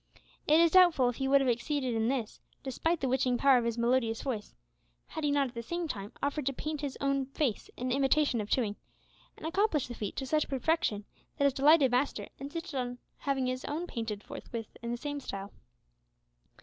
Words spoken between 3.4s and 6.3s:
of his melodious voice, had he not at the same time